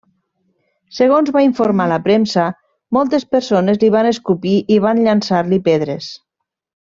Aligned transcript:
Segons 0.99 1.27
va 1.35 1.43
informar 1.47 1.85
la 1.91 1.99
premsa, 2.07 2.45
moltes 2.99 3.27
persones 3.37 3.79
li 3.85 3.93
van 3.97 4.11
escopir 4.13 4.55
i 4.77 4.81
van 4.87 5.03
llançar-li 5.09 5.63
pedres. 5.69 6.11